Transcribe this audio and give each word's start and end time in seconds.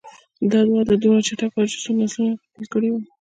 دا 0.51 0.59
وده 0.71 0.95
دومره 1.01 1.21
چټکه 1.27 1.57
وه 1.59 1.67
چې 1.71 1.77
څو 1.83 1.89
نسلونه 1.99 2.31
یې 2.37 2.39
غافل 2.41 2.65
کړي 2.73 2.89
وو. 2.91 3.01